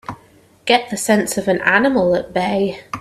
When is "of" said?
1.37-1.47